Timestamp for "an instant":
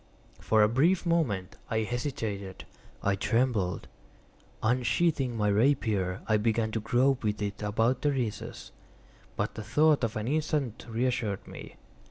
10.15-10.87